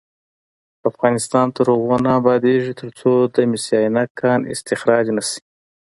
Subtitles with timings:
[0.89, 5.39] افغانستان تر هغو نه ابادیږي، ترڅو د مس عینک کان استخراج نشي.